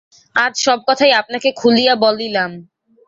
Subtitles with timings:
[0.35, 2.51] আজ সব কথাই আপনাকে খুলিয়া বলিলাম।